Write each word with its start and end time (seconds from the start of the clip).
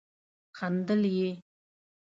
خندل 0.57 0.99
يې. 1.17 1.29